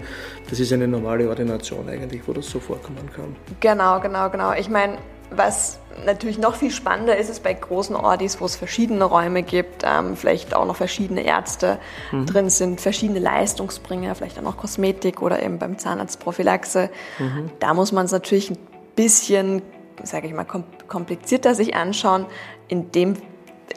Das 0.50 0.60
ist 0.60 0.72
eine 0.72 0.88
normale 0.88 1.28
Ordination 1.28 1.88
eigentlich, 1.88 2.22
wo 2.26 2.32
das 2.32 2.50
so 2.50 2.60
vorkommen 2.60 3.08
kann. 3.14 3.36
Genau, 3.60 4.00
genau, 4.00 4.28
genau. 4.30 4.52
Ich 4.52 4.68
meine, 4.68 4.98
was 5.30 5.78
natürlich 6.04 6.38
noch 6.38 6.56
viel 6.56 6.70
spannender 6.70 7.16
ist, 7.16 7.30
ist 7.30 7.42
bei 7.42 7.54
großen 7.54 7.96
Ordis, 7.96 8.40
wo 8.40 8.44
es 8.44 8.56
verschiedene 8.56 9.04
Räume 9.04 9.42
gibt, 9.42 9.82
ähm, 9.84 10.16
vielleicht 10.16 10.54
auch 10.54 10.66
noch 10.66 10.76
verschiedene 10.76 11.22
Ärzte 11.22 11.78
mhm. 12.12 12.26
drin 12.26 12.50
sind, 12.50 12.80
verschiedene 12.80 13.18
Leistungsbringer, 13.18 14.14
vielleicht 14.14 14.38
auch 14.38 14.42
noch 14.42 14.56
Kosmetik 14.56 15.22
oder 15.22 15.42
eben 15.42 15.58
beim 15.58 15.78
Zahnarztprophylaxe. 15.78 16.90
Mhm. 17.18 17.50
Da 17.60 17.74
muss 17.74 17.92
man 17.92 18.06
es 18.06 18.12
natürlich 18.12 18.50
ein 18.50 18.58
bisschen, 18.94 19.62
sage 20.02 20.26
ich 20.26 20.34
mal, 20.34 20.46
komplizierter 20.86 21.54
sich 21.54 21.74
anschauen, 21.74 22.26
in 22.68 22.92
dem 22.92 23.16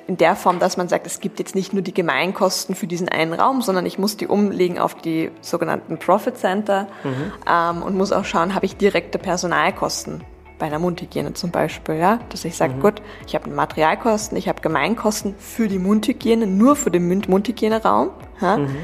in 0.07 0.17
der 0.17 0.35
Form, 0.35 0.59
dass 0.59 0.77
man 0.77 0.87
sagt, 0.87 1.05
es 1.07 1.19
gibt 1.19 1.39
jetzt 1.39 1.55
nicht 1.55 1.73
nur 1.73 1.81
die 1.81 1.93
Gemeinkosten 1.93 2.75
für 2.75 2.87
diesen 2.87 3.09
einen 3.09 3.33
Raum, 3.33 3.61
sondern 3.61 3.85
ich 3.85 3.99
muss 3.99 4.17
die 4.17 4.27
umlegen 4.27 4.79
auf 4.79 4.95
die 4.95 5.31
sogenannten 5.41 5.97
Profit 5.97 6.37
Center 6.37 6.87
mhm. 7.03 7.31
ähm, 7.49 7.83
und 7.83 7.95
muss 7.95 8.11
auch 8.11 8.25
schauen, 8.25 8.55
habe 8.55 8.65
ich 8.65 8.77
direkte 8.77 9.19
Personalkosten 9.19 10.23
bei 10.57 10.65
einer 10.65 10.79
Mundhygiene 10.79 11.33
zum 11.33 11.51
Beispiel, 11.51 11.95
ja, 11.95 12.19
dass 12.29 12.43
ich 12.43 12.55
sage, 12.57 12.73
mhm. 12.73 12.81
gut, 12.81 13.01
ich 13.25 13.33
habe 13.33 13.49
Materialkosten, 13.49 14.37
ich 14.37 14.49
habe 14.49 14.61
Gemeinkosten 14.61 15.35
für 15.37 15.67
die 15.67 15.79
Mundhygiene, 15.79 16.45
nur 16.45 16.75
für 16.75 16.91
den 16.91 17.07
Mundhygieneraum, 17.07 18.09
ja, 18.41 18.57
mhm. 18.57 18.77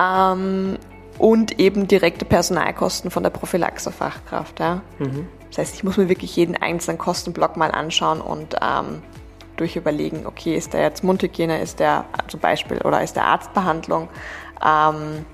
ähm, 0.00 0.78
und 1.18 1.60
eben 1.60 1.86
direkte 1.86 2.24
Personalkosten 2.24 3.10
von 3.10 3.22
der 3.22 3.30
Prophylaxe-Fachkraft, 3.30 4.58
ja. 4.60 4.80
Mhm. 4.98 5.28
Das 5.48 5.58
heißt, 5.58 5.74
ich 5.76 5.84
muss 5.84 5.96
mir 5.96 6.08
wirklich 6.08 6.34
jeden 6.34 6.56
einzelnen 6.56 6.98
Kostenblock 6.98 7.56
mal 7.56 7.70
anschauen 7.70 8.20
und 8.20 8.56
ähm, 8.60 9.02
durchüberlegen, 9.56 10.26
okay, 10.26 10.56
ist 10.56 10.72
der 10.72 10.82
jetzt 10.82 11.04
Mundhygiene, 11.04 11.60
ist 11.60 11.80
der 11.80 12.04
zum 12.28 12.40
Beispiel 12.40 12.78
oder 12.78 13.02
ist 13.02 13.16
der 13.16 13.24
Arztbehandlung 13.24 14.08
ähm, 14.64 15.24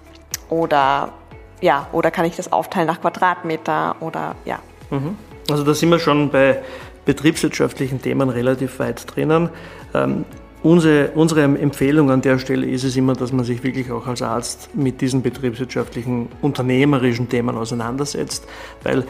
oder 0.48 1.12
ja, 1.60 1.88
oder 1.92 2.10
kann 2.10 2.24
ich 2.24 2.36
das 2.36 2.52
aufteilen 2.52 2.86
nach 2.86 3.00
Quadratmeter 3.00 3.96
oder 4.00 4.34
ja. 4.44 4.58
Mhm. 4.90 5.16
Also 5.50 5.64
da 5.64 5.74
sind 5.74 5.90
wir 5.90 5.98
schon 5.98 6.30
bei 6.30 6.62
betriebswirtschaftlichen 7.04 8.00
Themen 8.00 8.28
relativ 8.28 8.78
weit 8.78 9.14
drinnen. 9.14 9.50
Ähm, 9.94 10.24
unsere, 10.62 11.10
unsere 11.14 11.42
Empfehlung 11.42 12.10
an 12.10 12.20
der 12.20 12.38
Stelle 12.38 12.66
ist 12.66 12.84
es 12.84 12.96
immer, 12.96 13.14
dass 13.14 13.32
man 13.32 13.44
sich 13.44 13.62
wirklich 13.62 13.90
auch 13.90 14.06
als 14.06 14.22
Arzt 14.22 14.74
mit 14.74 15.00
diesen 15.00 15.22
betriebswirtschaftlichen, 15.22 16.28
unternehmerischen 16.40 17.28
Themen 17.28 17.56
auseinandersetzt, 17.56 18.46
weil 18.82 19.04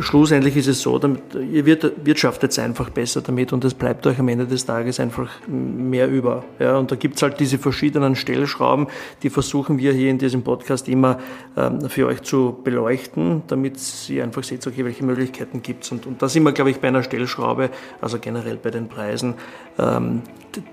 schlussendlich 0.00 0.56
ist 0.56 0.68
es 0.68 0.80
so, 0.80 0.98
damit, 0.98 1.34
ihr 1.34 1.66
wirtschaftet 1.66 2.56
einfach 2.58 2.90
besser 2.90 3.20
damit 3.20 3.52
und 3.52 3.64
es 3.64 3.74
bleibt 3.74 4.06
euch 4.06 4.18
am 4.18 4.28
Ende 4.28 4.46
des 4.46 4.64
Tages 4.64 5.00
einfach 5.00 5.28
mehr 5.48 6.08
über. 6.08 6.44
Ja, 6.58 6.76
und 6.76 6.92
da 6.92 6.96
gibt's 6.96 7.22
halt 7.22 7.40
diese 7.40 7.58
verschiedenen 7.58 8.14
Stellschrauben, 8.14 8.86
die 9.22 9.30
versuchen 9.30 9.78
wir 9.78 9.92
hier 9.92 10.10
in 10.10 10.18
diesem 10.18 10.42
Podcast 10.42 10.88
immer 10.88 11.18
ähm, 11.56 11.88
für 11.88 12.06
euch 12.06 12.22
zu 12.22 12.58
beleuchten, 12.62 13.42
damit 13.48 13.78
ihr 14.08 14.22
einfach 14.22 14.44
seht, 14.44 14.64
okay, 14.66 14.84
welche 14.84 15.04
Möglichkeiten 15.04 15.62
gibt's 15.62 15.90
Und, 15.90 16.06
und 16.06 16.22
da 16.22 16.28
sind 16.28 16.44
wir, 16.44 16.52
glaube 16.52 16.70
ich, 16.70 16.78
bei 16.78 16.88
einer 16.88 17.02
Stellschraube, 17.02 17.70
also 18.00 18.18
generell 18.20 18.56
bei 18.56 18.70
den 18.70 18.88
Preisen, 18.88 19.34
ähm, 19.78 20.22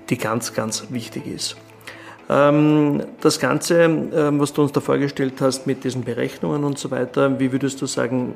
die 0.08 0.18
ganz, 0.18 0.54
ganz 0.54 0.86
wichtig 0.90 1.26
ist. 1.26 1.56
Ähm, 2.30 3.02
das 3.20 3.38
Ganze, 3.38 3.82
ähm, 3.84 4.38
was 4.38 4.52
du 4.52 4.62
uns 4.62 4.72
da 4.72 4.80
vorgestellt 4.80 5.40
hast 5.40 5.66
mit 5.66 5.84
diesen 5.84 6.04
Berechnungen 6.04 6.64
und 6.64 6.78
so 6.78 6.90
weiter, 6.90 7.40
wie 7.40 7.52
würdest 7.52 7.80
du 7.80 7.86
sagen, 7.86 8.34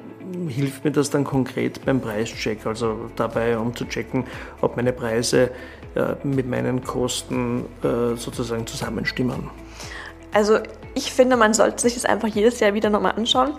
hilft 0.49 0.85
mir 0.85 0.93
das 0.93 1.11
dann 1.11 1.25
konkret 1.25 1.85
beim 1.85 2.01
Preischeck, 2.01 2.65
also 2.65 3.11
dabei, 3.17 3.59
um 3.59 3.77
zu 3.77 3.85
checken, 3.85 4.25
ob 4.63 4.77
meine 4.77 4.93
Preise 4.95 5.51
äh, 5.95 6.15
mit 6.25 6.49
meinen 6.49 6.83
Kosten 6.83 7.67
äh, 7.83 8.17
sozusagen 8.17 8.67
zusammenstimmen? 8.67 9.51
Also 10.33 10.59
ich 10.95 11.13
finde, 11.13 11.37
man 11.37 11.53
sollte 11.53 11.83
sich 11.83 11.95
das 11.95 12.07
einfach 12.07 12.29
jedes 12.29 12.61
Jahr 12.61 12.73
wieder 12.73 12.89
nochmal 12.89 13.13
anschauen 13.13 13.53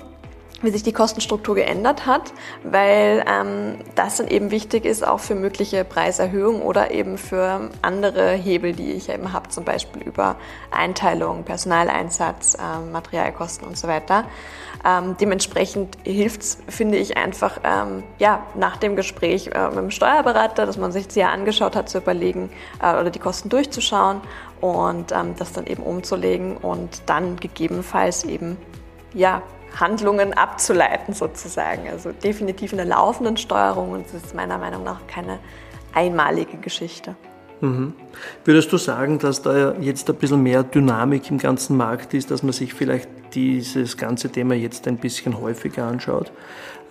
wie 0.63 0.71
sich 0.71 0.83
die 0.83 0.93
Kostenstruktur 0.93 1.55
geändert 1.55 2.05
hat, 2.05 2.33
weil 2.63 3.23
ähm, 3.27 3.75
das 3.95 4.17
dann 4.17 4.27
eben 4.27 4.49
wichtig 4.51 4.85
ist 4.85 5.05
auch 5.05 5.19
für 5.19 5.35
mögliche 5.35 5.83
Preiserhöhungen 5.83 6.61
oder 6.61 6.91
eben 6.91 7.17
für 7.17 7.69
andere 7.81 8.31
Hebel, 8.31 8.73
die 8.73 8.93
ich 8.93 9.09
eben 9.09 9.33
habe, 9.33 9.49
zum 9.49 9.63
Beispiel 9.63 10.01
über 10.01 10.37
Einteilung, 10.71 11.43
Personaleinsatz, 11.43 12.57
ähm, 12.59 12.91
Materialkosten 12.91 13.67
und 13.67 13.77
so 13.77 13.87
weiter. 13.87 14.25
Ähm, 14.85 15.15
dementsprechend 15.19 15.97
hilft 16.03 16.41
es, 16.41 16.57
finde 16.67 16.97
ich, 16.97 17.15
einfach 17.15 17.59
ähm, 17.63 18.03
ja, 18.19 18.45
nach 18.55 18.75
dem 18.77 18.95
Gespräch 18.95 19.47
äh, 19.53 19.67
mit 19.69 19.77
dem 19.77 19.91
Steuerberater, 19.91 20.65
dass 20.65 20.77
man 20.77 20.91
sich 20.91 21.07
das 21.07 21.15
Jahr 21.15 21.31
angeschaut 21.31 21.75
hat, 21.75 21.89
zu 21.89 21.99
überlegen 21.99 22.49
äh, 22.81 22.99
oder 22.99 23.09
die 23.09 23.19
Kosten 23.19 23.47
durchzuschauen 23.47 24.21
und 24.59 25.11
ähm, 25.11 25.35
das 25.37 25.53
dann 25.53 25.67
eben 25.67 25.83
umzulegen 25.83 26.57
und 26.57 27.03
dann 27.05 27.37
gegebenenfalls 27.37 28.25
eben 28.25 28.57
ja, 29.13 29.41
Handlungen 29.79 30.33
abzuleiten 30.33 31.13
sozusagen. 31.13 31.89
Also 31.89 32.11
definitiv 32.11 32.71
in 32.71 32.77
der 32.77 32.87
laufenden 32.87 33.37
Steuerung 33.37 33.91
und 33.91 34.05
es 34.05 34.13
ist 34.13 34.35
meiner 34.35 34.57
Meinung 34.57 34.83
nach 34.83 35.05
keine 35.07 35.39
einmalige 35.93 36.57
Geschichte. 36.57 37.15
Mhm. 37.61 37.93
Würdest 38.43 38.71
du 38.73 38.77
sagen, 38.77 39.19
dass 39.19 39.41
da 39.41 39.73
jetzt 39.79 40.09
ein 40.09 40.15
bisschen 40.15 40.43
mehr 40.43 40.63
Dynamik 40.63 41.29
im 41.29 41.37
ganzen 41.37 41.77
Markt 41.77 42.13
ist, 42.13 42.29
dass 42.29 42.43
man 42.43 42.51
sich 42.51 42.73
vielleicht 42.73 43.07
dieses 43.33 43.97
ganze 43.97 44.29
Thema 44.29 44.55
jetzt 44.55 44.87
ein 44.87 44.97
bisschen 44.97 45.39
häufiger 45.39 45.85
anschaut? 45.85 46.31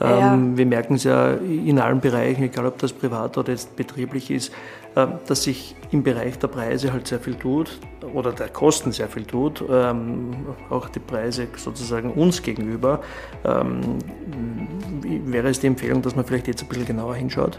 Ja. 0.00 0.34
Ähm, 0.34 0.56
wir 0.56 0.66
merken 0.66 0.94
es 0.94 1.04
ja 1.04 1.32
in 1.32 1.78
allen 1.78 2.00
Bereichen, 2.00 2.42
egal 2.42 2.66
ob 2.66 2.78
das 2.78 2.92
privat 2.92 3.38
oder 3.38 3.52
jetzt 3.52 3.76
betrieblich 3.76 4.30
ist, 4.30 4.52
äh, 4.94 5.06
dass 5.26 5.44
sich 5.44 5.76
im 5.90 6.02
Bereich 6.02 6.38
der 6.38 6.48
Preise 6.48 6.92
halt 6.92 7.06
sehr 7.06 7.20
viel 7.20 7.34
tut 7.34 7.78
oder 8.12 8.32
der 8.32 8.48
Kosten 8.48 8.92
sehr 8.92 9.08
viel 9.08 9.24
tut, 9.24 9.62
ähm, 9.70 10.46
auch 10.70 10.88
die 10.88 10.98
Preise 10.98 11.46
sozusagen 11.56 12.12
uns 12.12 12.42
gegenüber. 12.42 13.00
Ähm, 13.44 13.98
wäre 15.24 15.48
es 15.48 15.60
die 15.60 15.66
Empfehlung, 15.66 16.02
dass 16.02 16.16
man 16.16 16.24
vielleicht 16.24 16.48
jetzt 16.48 16.62
ein 16.62 16.68
bisschen 16.68 16.86
genauer 16.86 17.14
hinschaut? 17.14 17.58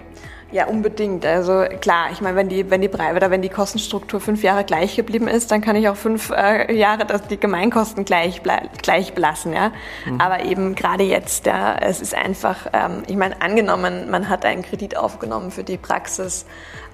Ja, 0.52 0.68
unbedingt. 0.68 1.26
Also 1.26 1.66
klar, 1.82 2.10
ich 2.12 2.22
meine, 2.22 2.36
wenn 2.36 2.48
die, 2.48 2.70
wenn 2.70 2.82
die 2.82 2.88
Preise 2.88 3.16
oder 3.16 3.32
wenn 3.32 3.42
die 3.42 3.50
Kostenstruktur 3.50 4.20
fünf 4.20 4.44
Jahre 4.44 4.64
gleich 4.64 4.96
geblieben 4.96 5.28
ist, 5.28 5.50
dann 5.50 5.62
kann 5.62 5.76
ich 5.76 5.90
auch 5.90 5.96
fünf 5.96 6.30
äh, 6.30 6.72
Jahre 6.72 7.06
dass 7.06 7.28
die 7.28 7.40
Gemeinkosten 7.40 8.06
gleich, 8.06 8.44
gleich 8.82 9.14
belassen, 9.14 9.54
ja. 9.54 9.72
Mhm. 10.06 10.20
Aber 10.20 10.44
eben 10.44 10.76
gerade 10.76 11.04
jetzt, 11.04 11.46
ja, 11.46 11.76
es 11.76 12.02
ist 12.02 12.16
einfach, 12.16 12.68
ähm, 12.74 13.04
ich 13.08 13.16
meine, 13.16 13.42
angenommen, 13.42 14.10
man 14.10 14.30
hat 14.30 14.46
einen 14.46 14.64
Kredit 14.64 14.98
aufgenommen 14.98 15.52
für 15.52 15.64
die 15.64 15.78
Praxis, 15.78 16.46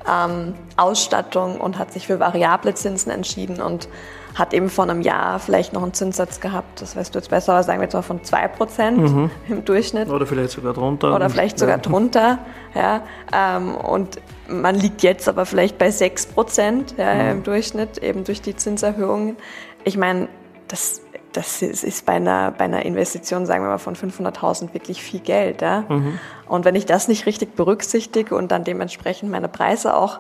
ähm, 0.10 0.56
Ausstattung 0.76 1.60
und 1.62 1.78
hat 1.78 1.94
sich 1.94 2.08
für 2.08 2.20
variable 2.20 2.74
Zinsen 2.74 3.12
entschieden 3.12 3.62
und 3.62 3.88
hat 4.36 4.54
eben 4.54 4.70
vor 4.70 4.86
einem 4.86 5.02
Jahr 5.02 5.40
vielleicht 5.40 5.74
noch 5.74 5.84
einen 5.84 5.94
Zinssatz 5.94 6.40
gehabt, 6.40 6.82
das 6.82 6.96
weißt 6.96 7.14
du 7.14 7.20
jetzt 7.20 7.30
besser, 7.30 7.54
aber 7.54 7.64
sagen 7.64 7.80
wir 7.80 7.86
jetzt 7.86 7.94
mal 7.94 8.02
von 8.02 8.22
2% 8.22 8.92
mhm. 8.92 9.32
im 9.48 9.66
Durchschnitt. 9.66 10.10
Oder 10.10 10.26
vielleicht 10.26 10.52
sogar 10.52 10.74
drunter. 10.74 11.16
Oder 11.16 11.30
vielleicht 11.30 11.60
sogar 11.60 11.78
ja. 11.78 11.82
drunter. 11.82 12.40
Ja, 12.76 13.02
ähm, 13.34 13.76
und 13.76 14.20
man 14.48 14.76
liegt 14.76 15.02
jetzt 15.04 15.28
aber 15.28 15.46
vielleicht 15.46 15.78
bei 15.78 15.90
6% 15.90 16.98
ja, 16.98 17.14
mhm. 17.16 17.32
im 17.32 17.44
Durchschnitt, 17.44 17.98
eben 18.00 18.24
durch 18.24 18.42
die 18.42 18.56
Zinserhöhungen. 18.56 19.36
Ich 19.84 19.98
meine, 19.98 20.30
das 20.68 21.02
das 21.34 21.62
ist 21.62 22.06
bei 22.06 22.14
einer, 22.14 22.52
bei 22.52 22.66
einer 22.66 22.86
Investition, 22.86 23.46
sagen 23.46 23.64
wir 23.64 23.70
mal, 23.70 23.78
von 23.78 23.96
500.000 23.96 24.74
wirklich 24.74 25.02
viel 25.02 25.20
Geld. 25.20 25.62
Ja? 25.62 25.86
Mhm. 25.88 26.20
Und 26.48 26.66
wenn 26.66 26.76
ich 26.76 26.86
das 26.86 27.08
nicht 27.08 27.26
richtig 27.26 27.56
berücksichtige 27.56 28.36
und 28.36 28.52
dann 28.52 28.64
dementsprechend 28.64 29.30
meine 29.32 29.48
Preise 29.48 29.96
auch 29.96 30.20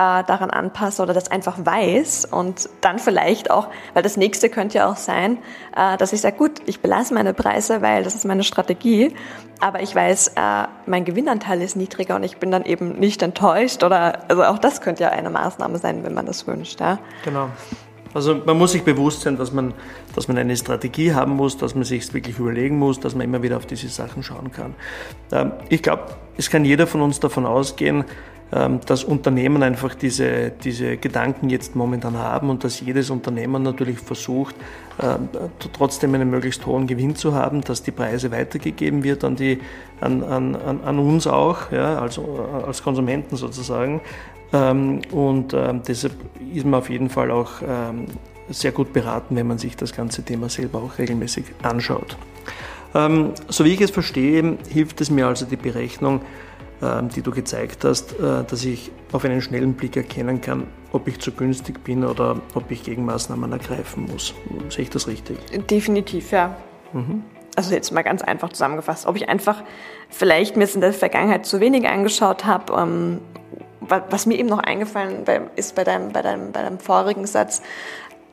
äh, 0.00 0.24
daran 0.24 0.50
anpasse 0.50 1.02
oder 1.02 1.12
das 1.12 1.30
einfach 1.30 1.58
weiß 1.58 2.24
und 2.24 2.70
dann 2.80 2.98
vielleicht 2.98 3.50
auch, 3.50 3.68
weil 3.92 4.02
das 4.02 4.16
nächste 4.16 4.48
könnte 4.48 4.78
ja 4.78 4.90
auch 4.90 4.96
sein, 4.96 5.38
äh, 5.76 5.96
dass 5.98 6.12
ich 6.12 6.22
sage, 6.22 6.36
gut, 6.36 6.52
ich 6.66 6.80
belasse 6.80 7.12
meine 7.12 7.34
Preise, 7.34 7.82
weil 7.82 8.02
das 8.02 8.14
ist 8.14 8.24
meine 8.24 8.44
Strategie, 8.44 9.14
aber 9.60 9.82
ich 9.82 9.94
weiß, 9.94 10.28
äh, 10.36 10.68
mein 10.86 11.04
Gewinnanteil 11.04 11.60
ist 11.60 11.76
niedriger 11.76 12.16
und 12.16 12.22
ich 12.22 12.38
bin 12.38 12.50
dann 12.50 12.64
eben 12.64 12.98
nicht 12.98 13.22
enttäuscht 13.22 13.84
oder, 13.84 14.20
also 14.28 14.44
auch 14.44 14.58
das 14.58 14.80
könnte 14.80 15.02
ja 15.02 15.10
eine 15.10 15.28
Maßnahme 15.28 15.76
sein, 15.78 16.02
wenn 16.02 16.14
man 16.14 16.24
das 16.24 16.46
wünscht. 16.46 16.80
Ja? 16.80 16.98
Genau. 17.24 17.50
Also 18.12 18.40
man 18.44 18.58
muss 18.58 18.72
sich 18.72 18.82
bewusst 18.82 19.22
sein, 19.22 19.36
dass 19.36 19.52
man, 19.52 19.72
dass 20.14 20.26
man 20.26 20.36
eine 20.36 20.56
Strategie 20.56 21.12
haben 21.12 21.32
muss, 21.32 21.56
dass 21.56 21.74
man 21.74 21.84
sich 21.84 22.12
wirklich 22.12 22.38
überlegen 22.38 22.78
muss, 22.78 22.98
dass 22.98 23.14
man 23.14 23.24
immer 23.24 23.42
wieder 23.42 23.56
auf 23.56 23.66
diese 23.66 23.88
Sachen 23.88 24.22
schauen 24.22 24.50
kann. 24.52 24.74
Ähm, 25.32 25.52
ich 25.68 25.82
glaube, 25.82 26.04
es 26.36 26.50
kann 26.50 26.64
jeder 26.64 26.86
von 26.86 27.02
uns 27.02 27.20
davon 27.20 27.46
ausgehen, 27.46 28.04
ähm, 28.52 28.80
dass 28.84 29.04
Unternehmen 29.04 29.62
einfach 29.62 29.94
diese, 29.94 30.50
diese 30.50 30.96
Gedanken 30.96 31.50
jetzt 31.50 31.76
momentan 31.76 32.18
haben 32.18 32.50
und 32.50 32.64
dass 32.64 32.80
jedes 32.80 33.10
Unternehmen 33.10 33.62
natürlich 33.62 34.00
versucht, 34.00 34.56
ähm, 35.00 35.28
trotzdem 35.72 36.14
einen 36.14 36.30
möglichst 36.30 36.66
hohen 36.66 36.88
Gewinn 36.88 37.14
zu 37.14 37.32
haben, 37.32 37.60
dass 37.60 37.84
die 37.84 37.92
Preise 37.92 38.32
weitergegeben 38.32 39.04
wird 39.04 39.22
an, 39.22 39.36
die, 39.36 39.60
an, 40.00 40.24
an, 40.24 40.56
an 40.56 40.98
uns 40.98 41.28
auch, 41.28 41.70
ja, 41.70 42.00
also 42.00 42.48
als 42.66 42.82
Konsumenten 42.82 43.36
sozusagen. 43.36 44.00
Ähm, 44.52 45.02
und 45.12 45.52
deshalb 45.52 46.14
ist 46.54 46.64
man 46.64 46.74
auf 46.74 46.90
jeden 46.90 47.10
Fall 47.10 47.30
auch 47.30 47.50
sehr 48.48 48.72
gut 48.72 48.92
beraten, 48.92 49.36
wenn 49.36 49.46
man 49.46 49.58
sich 49.58 49.76
das 49.76 49.92
ganze 49.92 50.24
Thema 50.24 50.48
selber 50.48 50.82
auch 50.82 50.98
regelmäßig 50.98 51.44
anschaut. 51.62 52.16
So 52.92 53.64
wie 53.64 53.72
ich 53.72 53.80
es 53.80 53.92
verstehe, 53.92 54.58
hilft 54.68 55.00
es 55.00 55.10
mir 55.10 55.28
also 55.28 55.46
die 55.46 55.54
Berechnung, 55.54 56.22
ähm, 56.82 57.10
die 57.10 57.20
du 57.20 57.30
gezeigt 57.30 57.84
hast, 57.84 58.18
äh, 58.18 58.42
dass 58.42 58.64
ich 58.64 58.90
auf 59.12 59.22
einen 59.26 59.42
schnellen 59.42 59.74
Blick 59.74 59.98
erkennen 59.98 60.40
kann, 60.40 60.66
ob 60.92 61.08
ich 61.08 61.18
zu 61.20 61.30
günstig 61.30 61.84
bin 61.84 62.04
oder 62.04 62.40
ob 62.54 62.70
ich 62.70 62.84
Gegenmaßnahmen 62.84 63.52
ergreifen 63.52 64.06
muss. 64.10 64.32
Sehe 64.70 64.84
ich 64.84 64.90
das 64.90 65.06
richtig? 65.06 65.36
Definitiv, 65.68 66.32
ja. 66.32 66.56
Mhm. 66.94 67.24
Also 67.54 67.74
jetzt 67.74 67.92
mal 67.92 68.00
ganz 68.00 68.22
einfach 68.22 68.48
zusammengefasst, 68.48 69.04
ob 69.04 69.16
ich 69.16 69.28
einfach 69.28 69.62
vielleicht 70.08 70.56
mir 70.56 70.64
es 70.64 70.74
in 70.74 70.80
der 70.80 70.94
Vergangenheit 70.94 71.44
zu 71.44 71.60
wenig 71.60 71.86
angeschaut 71.86 72.46
habe. 72.46 73.20
Was 73.90 74.26
mir 74.26 74.38
eben 74.38 74.48
noch 74.48 74.60
eingefallen 74.60 75.24
ist 75.56 75.74
bei 75.74 75.84
deinem, 75.84 76.12
bei 76.12 76.22
deinem, 76.22 76.52
bei 76.52 76.62
deinem 76.62 76.78
vorigen 76.78 77.26
Satz, 77.26 77.60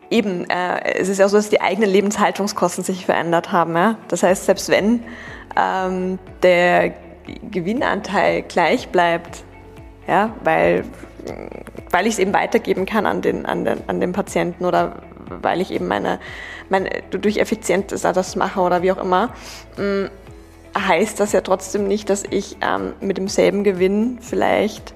eben, 0.09 0.49
äh, 0.49 0.95
es 0.95 1.09
ist 1.09 1.17
ja 1.17 1.27
so, 1.27 1.37
dass 1.37 1.49
die 1.49 1.61
eigenen 1.61 1.89
Lebenshaltungskosten 1.89 2.83
sich 2.83 3.05
verändert 3.05 3.51
haben. 3.51 3.75
Ja? 3.75 3.97
Das 4.07 4.23
heißt, 4.23 4.45
selbst 4.45 4.69
wenn 4.69 5.03
ähm, 5.55 6.19
der 6.43 6.93
Gewinnanteil 7.51 8.43
gleich 8.43 8.89
bleibt, 8.89 9.43
ja, 10.07 10.33
weil, 10.43 10.85
weil 11.91 12.07
ich 12.07 12.13
es 12.13 12.19
eben 12.19 12.33
weitergeben 12.33 12.85
kann 12.85 13.05
an 13.05 13.21
den, 13.21 13.45
an, 13.45 13.65
den, 13.65 13.79
an 13.87 13.99
den 13.99 14.13
Patienten 14.13 14.63
oder 14.63 15.01
weil 15.41 15.59
ich 15.59 15.71
eben 15.71 15.87
meine, 15.87 16.19
meine 16.69 16.89
durch 17.11 17.37
Effizienz 17.37 17.87
das 18.01 18.35
mache 18.37 18.61
oder 18.61 18.81
wie 18.81 18.91
auch 18.93 18.97
immer, 18.97 19.33
mm, 19.77 20.05
heißt 20.77 21.19
das 21.19 21.33
ja 21.33 21.41
trotzdem 21.41 21.87
nicht, 21.87 22.09
dass 22.09 22.23
ich 22.29 22.57
ähm, 22.61 22.93
mit 23.01 23.17
demselben 23.17 23.63
Gewinn 23.63 24.19
vielleicht 24.21 24.93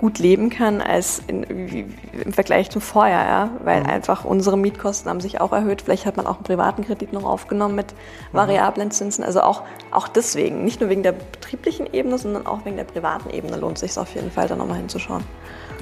gut 0.00 0.18
leben 0.18 0.48
kann 0.48 0.80
als 0.80 1.22
in, 1.26 1.44
wie, 1.70 1.84
im 2.24 2.32
Vergleich 2.32 2.70
zum 2.70 2.80
Vorjahr, 2.80 3.26
ja? 3.26 3.50
weil 3.62 3.80
mhm. 3.80 3.90
einfach 3.90 4.24
unsere 4.24 4.56
Mietkosten 4.56 5.10
haben 5.10 5.20
sich 5.20 5.40
auch 5.42 5.52
erhöht. 5.52 5.82
Vielleicht 5.82 6.06
hat 6.06 6.16
man 6.16 6.26
auch 6.26 6.36
einen 6.36 6.44
privaten 6.44 6.84
Kredit 6.84 7.12
noch 7.12 7.24
aufgenommen 7.24 7.74
mit 7.74 7.92
mhm. 7.92 8.36
variablen 8.36 8.90
Zinsen. 8.90 9.22
Also 9.22 9.42
auch, 9.42 9.62
auch 9.90 10.08
deswegen, 10.08 10.64
nicht 10.64 10.80
nur 10.80 10.88
wegen 10.88 11.02
der 11.02 11.12
betrieblichen 11.12 11.86
Ebene, 11.92 12.16
sondern 12.16 12.46
auch 12.46 12.64
wegen 12.64 12.76
der 12.76 12.84
privaten 12.84 13.28
Ebene 13.30 13.58
lohnt 13.58 13.82
es 13.82 13.92
sich 13.92 14.00
auf 14.00 14.14
jeden 14.14 14.30
Fall, 14.30 14.48
da 14.48 14.56
nochmal 14.56 14.78
hinzuschauen. 14.78 15.22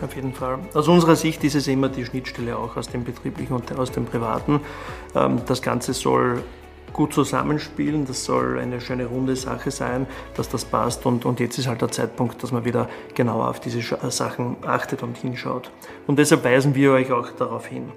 Auf 0.03 0.15
jeden 0.17 0.33
Fall. 0.33 0.59
Aus 0.75 0.89
unserer 0.89 1.15
Sicht 1.17 1.45
ist 1.45 1.55
es 1.55 1.69
immer 1.69 1.89
die 1.89 2.05
Schnittstelle 2.05 2.57
auch 2.57 2.77
aus 2.77 2.89
dem 2.89 3.05
betrieblichen 3.05 3.55
und 3.55 3.79
aus 3.79 3.93
dem 3.93 4.05
privaten. 4.05 4.61
Ähm, 5.15 5.43
das 5.47 5.63
Ganze 5.63 5.93
soll 5.93 6.43
gut 6.93 7.13
zusammenspielen. 7.13 8.07
Das 8.07 8.25
soll 8.25 8.59
eine 8.59 8.81
schöne 8.81 9.07
runde 9.07 9.37
Sache 9.37 9.71
sein, 9.71 10.07
dass 10.35 10.49
das 10.49 10.65
passt. 10.65 11.07
Und, 11.07 11.25
und 11.25 11.41
jetzt 11.41 11.59
ist 11.59 11.67
halt 11.67 11.81
der 11.81 11.91
Zeitpunkt, 11.91 12.43
dass 12.43 12.53
man 12.53 12.65
wieder 12.65 12.89
genauer 13.15 13.49
auf 13.49 13.61
diese 13.61 13.79
äh, 13.79 14.11
Sachen 14.11 14.57
achtet 14.67 15.03
und 15.03 15.17
hinschaut. 15.19 15.71
Und 16.07 16.19
deshalb 16.19 16.45
weisen 16.45 16.75
wir 16.75 16.93
euch 16.93 17.13
auch 17.13 17.31
darauf 17.31 17.67
hin. 17.67 17.93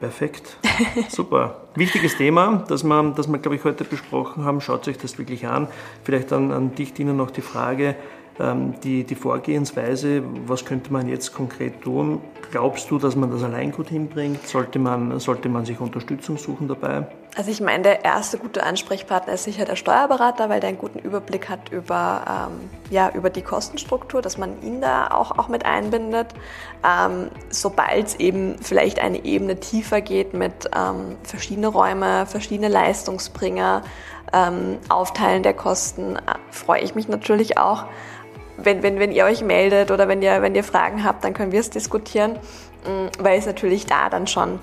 Perfekt. 0.00 0.58
Super. 1.08 1.62
Wichtiges 1.74 2.16
Thema, 2.16 2.64
das 2.68 2.84
wir, 2.84 3.12
das 3.16 3.28
wir 3.28 3.38
glaube 3.38 3.56
ich, 3.56 3.64
heute 3.64 3.84
besprochen 3.84 4.44
haben. 4.44 4.60
Schaut 4.60 4.86
euch 4.88 4.98
das 4.98 5.18
wirklich 5.18 5.46
an. 5.46 5.68
Vielleicht 6.04 6.32
an, 6.32 6.52
an 6.52 6.74
dich, 6.74 6.92
Dina, 6.92 7.14
noch 7.14 7.30
die 7.30 7.40
Frage, 7.40 7.96
die, 8.38 9.04
die 9.04 9.14
Vorgehensweise, 9.14 10.22
was 10.46 10.64
könnte 10.64 10.92
man 10.92 11.08
jetzt 11.08 11.32
konkret 11.32 11.80
tun? 11.80 12.20
Glaubst 12.50 12.90
du, 12.90 12.98
dass 12.98 13.16
man 13.16 13.30
das 13.30 13.42
allein 13.42 13.72
gut 13.72 13.88
hinbringt? 13.88 14.46
Sollte 14.46 14.78
man, 14.78 15.18
sollte 15.20 15.48
man 15.48 15.64
sich 15.64 15.80
Unterstützung 15.80 16.36
suchen 16.36 16.68
dabei? 16.68 17.06
Also 17.36 17.50
ich 17.50 17.60
meine, 17.60 17.82
der 17.82 18.04
erste 18.04 18.38
gute 18.38 18.62
Ansprechpartner 18.62 19.34
ist 19.34 19.44
sicher 19.44 19.64
der 19.64 19.76
Steuerberater, 19.76 20.48
weil 20.48 20.60
der 20.60 20.70
einen 20.70 20.78
guten 20.78 20.98
Überblick 20.98 21.50
hat 21.50 21.70
über, 21.70 22.48
ähm, 22.50 22.70
ja, 22.90 23.10
über 23.14 23.28
die 23.28 23.42
Kostenstruktur, 23.42 24.22
dass 24.22 24.38
man 24.38 24.62
ihn 24.62 24.80
da 24.80 25.08
auch, 25.08 25.38
auch 25.38 25.48
mit 25.48 25.66
einbindet. 25.66 26.28
Ähm, 26.82 27.30
Sobald 27.50 28.06
es 28.06 28.14
eben 28.16 28.56
vielleicht 28.58 29.00
eine 29.00 29.24
Ebene 29.24 29.60
tiefer 29.60 30.00
geht 30.00 30.32
mit 30.32 30.70
ähm, 30.74 31.16
verschiedene 31.24 31.68
Räume, 31.68 32.26
verschiedene 32.26 32.68
Leistungsbringer, 32.68 33.82
ähm, 34.32 34.78
Aufteilen 34.88 35.42
der 35.42 35.54
Kosten, 35.54 36.16
äh, 36.16 36.20
freue 36.50 36.80
ich 36.80 36.94
mich 36.94 37.08
natürlich 37.08 37.58
auch 37.58 37.84
wenn, 38.58 38.82
wenn, 38.82 38.98
wenn 38.98 39.12
ihr 39.12 39.24
euch 39.24 39.42
meldet 39.42 39.90
oder 39.90 40.08
wenn 40.08 40.22
ihr, 40.22 40.42
wenn 40.42 40.54
ihr 40.54 40.64
Fragen 40.64 41.04
habt, 41.04 41.24
dann 41.24 41.34
können 41.34 41.52
wir 41.52 41.60
es 41.60 41.70
diskutieren, 41.70 42.32
mm, 42.32 43.22
weil 43.22 43.38
es 43.38 43.46
natürlich 43.46 43.86
da 43.86 44.08
dann 44.08 44.26
schon, 44.26 44.58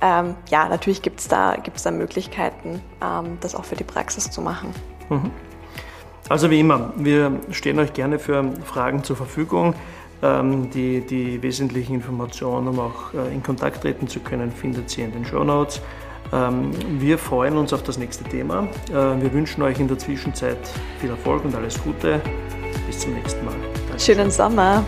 ähm, 0.00 0.34
ja, 0.48 0.68
natürlich 0.68 1.02
gibt 1.02 1.20
es 1.20 1.28
da, 1.28 1.56
gibt's 1.62 1.82
da 1.82 1.90
Möglichkeiten, 1.90 2.82
ähm, 3.02 3.38
das 3.40 3.54
auch 3.54 3.64
für 3.64 3.76
die 3.76 3.84
Praxis 3.84 4.30
zu 4.30 4.40
machen. 4.40 4.74
Mhm. 5.08 5.30
Also 6.28 6.50
wie 6.50 6.58
immer, 6.58 6.92
wir 6.96 7.38
stehen 7.50 7.78
euch 7.78 7.92
gerne 7.92 8.18
für 8.18 8.44
Fragen 8.64 9.04
zur 9.04 9.16
Verfügung. 9.16 9.74
Ähm, 10.22 10.70
die, 10.70 11.02
die 11.02 11.42
wesentlichen 11.42 11.94
Informationen, 11.94 12.68
um 12.68 12.80
auch 12.80 13.14
äh, 13.14 13.32
in 13.32 13.42
Kontakt 13.42 13.82
treten 13.82 14.08
zu 14.08 14.20
können, 14.20 14.50
findet 14.50 14.96
ihr 14.96 15.04
in 15.04 15.12
den 15.12 15.24
Show 15.24 15.44
Notes. 15.44 15.80
Ähm, 16.32 16.70
wir 16.98 17.18
freuen 17.18 17.56
uns 17.56 17.72
auf 17.72 17.82
das 17.82 17.98
nächste 17.98 18.24
Thema. 18.24 18.66
Äh, 18.90 18.94
wir 18.94 19.32
wünschen 19.32 19.62
euch 19.62 19.78
in 19.78 19.88
der 19.88 19.98
Zwischenzeit 19.98 20.58
viel 21.00 21.10
Erfolg 21.10 21.44
und 21.44 21.54
alles 21.54 21.80
Gute. 21.82 22.20
Bis 22.86 23.00
zum 23.00 23.14
nächsten 23.14 23.44
Mal. 23.44 23.54
Danke. 23.88 24.02
Schönen 24.02 24.30
Sommer. 24.30 24.84